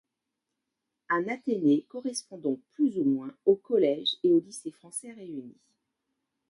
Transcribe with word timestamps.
Un 1.09 1.27
athénée 1.27 1.85
correspond 1.87 2.39
donc 2.39 2.59
plus 2.71 2.97
ou 2.97 3.03
moins 3.03 3.35
au 3.45 3.55
collège 3.55 4.17
et 4.23 4.31
au 4.33 4.39
lycée 4.39 4.71
français 4.71 5.11
réunis. 5.13 5.59